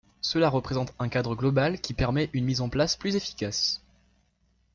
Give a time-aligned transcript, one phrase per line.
[0.21, 3.83] Cela représente un cadre global qui permet une mise en place plus efficace.